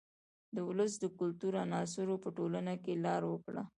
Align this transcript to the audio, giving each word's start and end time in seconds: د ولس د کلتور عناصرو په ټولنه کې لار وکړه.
د 0.55 0.57
ولس 0.67 0.93
د 0.99 1.05
کلتور 1.19 1.53
عناصرو 1.63 2.15
په 2.23 2.29
ټولنه 2.37 2.73
کې 2.83 2.93
لار 3.05 3.21
وکړه. 3.27 3.63